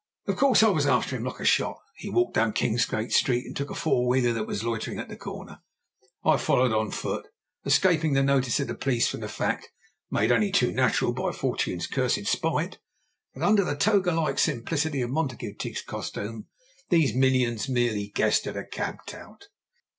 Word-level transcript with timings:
Of 0.25 0.35
course 0.35 0.63
I 0.63 0.69
was 0.69 0.87
after 0.87 1.15
him 1.15 1.25
like 1.25 1.39
a 1.39 1.45
shot. 1.45 1.77
He 1.95 2.09
walked 2.09 2.33
down 2.33 2.53
Kingsgate 2.53 3.11
Street 3.13 3.45
and 3.45 3.55
took 3.55 3.69
a 3.69 3.75
four 3.75 4.07
wheeler 4.07 4.33
that 4.33 4.47
was 4.47 4.63
loitering 4.63 4.97
at 4.97 5.09
the 5.09 5.15
corner. 5.15 5.61
I 6.25 6.37
followed 6.37 6.73
on 6.73 6.89
foot, 6.89 7.27
escaping 7.65 8.13
the 8.13 8.23
notice 8.23 8.59
of 8.59 8.67
the 8.69 8.73
police 8.73 9.07
from 9.07 9.19
the 9.19 9.27
fact, 9.27 9.69
made 10.09 10.31
only 10.31 10.51
too 10.51 10.71
natural 10.71 11.13
by 11.13 11.31
Fortune's 11.31 11.85
cursed 11.85 12.25
spite, 12.25 12.79
that 13.35 13.43
under 13.43 13.63
the 13.63 13.75
toga 13.75 14.11
like 14.11 14.39
simplicity 14.39 15.01
of 15.01 15.11
Montague 15.11 15.53
Tigg's 15.59 15.83
costume 15.83 16.47
these 16.89 17.13
minions 17.13 17.69
merely 17.69 18.07
guessed 18.07 18.47
at 18.47 18.57
a 18.57 18.65
cab 18.65 19.01
tout. 19.05 19.49